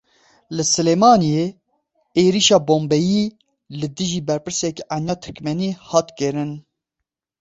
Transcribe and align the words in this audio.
Li 0.55 0.63
Silêmaniyê 0.73 1.45
êrişa 2.21 2.57
bombeyî 2.67 3.23
li 3.79 3.87
dijî 3.97 4.21
berpirsekî 4.27 4.83
Eniya 4.95 5.15
Tirkmenî 5.21 5.69
hat 5.89 6.07
kirin. 6.17 6.51